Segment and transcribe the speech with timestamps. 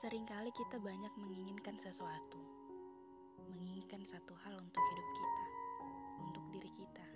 [0.00, 2.40] Seringkali kita banyak menginginkan sesuatu,
[3.52, 5.44] menginginkan satu hal untuk hidup kita,
[6.24, 7.08] untuk diri kita,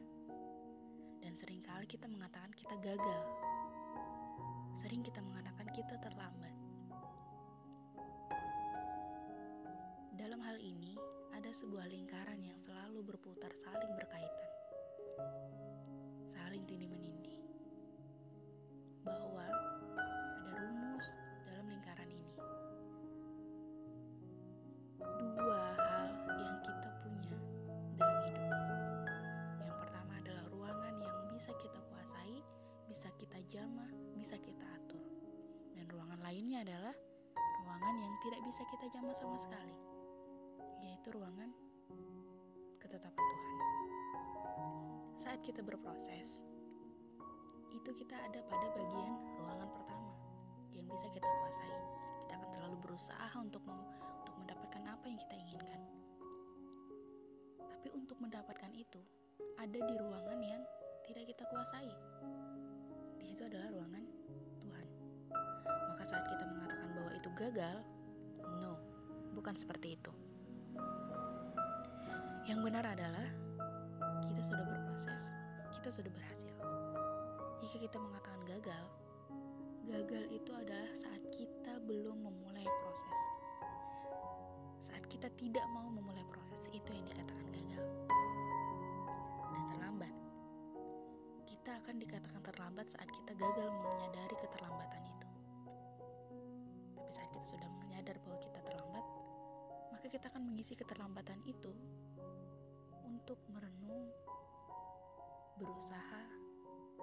[1.25, 3.25] dan sering kali kita mengatakan kita gagal.
[4.85, 6.53] Sering kita mengatakan kita terlambat.
[10.21, 10.93] Dalam hal ini,
[11.33, 14.24] ada sebuah lingkaran yang selalu berputar saling berkaitan,
[33.55, 33.87] jamah,
[34.19, 35.07] bisa kita atur.
[35.79, 36.91] Dan ruangan lainnya adalah
[37.63, 39.77] ruangan yang tidak bisa kita jamah sama sekali,
[40.83, 41.55] yaitu ruangan
[42.83, 43.63] ketetapan Tuhan.
[45.23, 46.43] Saat kita berproses,
[47.71, 50.11] itu kita ada pada bagian ruangan pertama
[50.75, 51.79] yang bisa kita kuasai.
[52.27, 55.81] Kita akan selalu berusaha untuk untuk mendapatkan apa yang kita inginkan.
[57.71, 58.99] Tapi untuk mendapatkan itu,
[59.63, 60.63] ada di ruangan yang
[61.07, 61.87] tidak kita kuasai.
[63.45, 64.05] Adalah ruangan
[64.65, 64.87] Tuhan.
[65.69, 67.77] Maka saat kita mengatakan bahwa itu gagal,
[68.65, 68.73] no,
[69.37, 70.13] bukan seperti itu.
[72.49, 73.29] Yang benar adalah
[74.25, 75.25] kita sudah berproses,
[75.81, 76.57] kita sudah berhasil.
[77.65, 78.85] Jika kita mengatakan gagal,
[79.89, 83.21] gagal itu adalah saat kita belum memulai proses.
[84.89, 87.85] Saat kita tidak mau memulai proses, itu yang dikatakan gagal.
[89.53, 90.15] Dan terlambat.
[91.49, 95.29] Kita akan dikatakan terlambat saat kita gagal menyadari keterlambatan itu.
[96.97, 99.05] Tapi saat kita sudah menyadar bahwa kita terlambat,
[99.93, 101.73] maka kita akan mengisi keterlambatan itu
[103.05, 104.09] untuk merenung,
[105.61, 106.23] berusaha,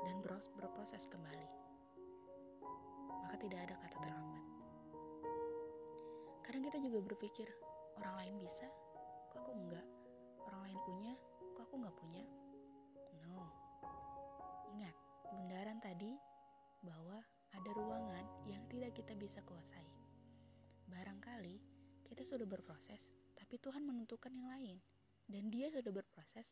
[0.02, 0.16] dan
[0.58, 1.50] berproses kembali.
[3.22, 4.46] Maka tidak ada kata terlambat.
[6.42, 7.48] Kadang kita juga berpikir,
[8.02, 8.66] orang lain bisa,
[9.30, 9.86] kok aku enggak?
[19.02, 19.90] Kita bisa kuasai.
[20.94, 21.58] Barangkali
[22.06, 23.02] kita sudah berproses,
[23.34, 24.78] tapi Tuhan menentukan yang lain.
[25.26, 26.46] Dan dia sudah berproses,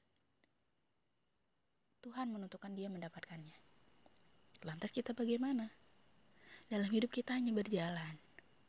[2.01, 3.53] Tuhan menentukan dia mendapatkannya.
[4.65, 5.69] Lantas kita bagaimana?
[6.73, 8.17] Dalam hidup kita hanya berjalan.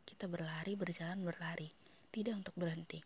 [0.05, 1.73] Kita berlari, berjalan, berlari.
[2.13, 3.01] Tidak untuk berhenti.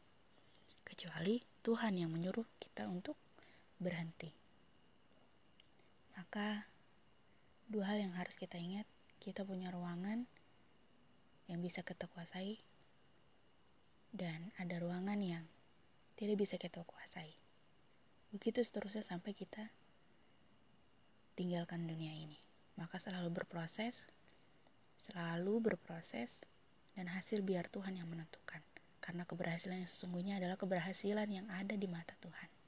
[0.83, 3.15] Kecuali Tuhan yang menyuruh kita untuk
[3.79, 4.35] berhenti.
[6.19, 6.67] Maka
[7.71, 8.91] dua hal yang harus kita ingat.
[9.23, 10.27] Kita punya ruangan
[11.51, 12.61] yang bisa kita kuasai.
[14.15, 15.45] Dan ada ruangan yang
[16.15, 17.35] tidak bisa kita kuasai.
[18.31, 19.71] Begitu seterusnya sampai kita
[21.35, 22.39] tinggalkan dunia ini.
[22.79, 23.95] Maka selalu berproses,
[25.07, 26.31] selalu berproses,
[26.95, 28.63] dan hasil biar Tuhan yang menentukan.
[29.03, 32.64] Karena keberhasilan yang sesungguhnya adalah keberhasilan yang ada di mata Tuhan.